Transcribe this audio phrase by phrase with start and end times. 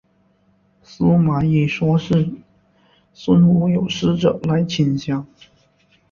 [0.81, 2.27] 司马懿说是
[3.13, 5.27] 孙吴有使者来请降。